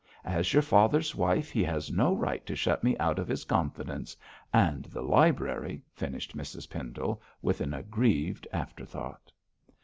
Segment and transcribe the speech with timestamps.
[0.25, 4.17] As your father's wife, he has no right to shut me out of his confidence
[4.51, 9.31] and the library,' finished Mrs Pendle, with an aggrieved afterthought.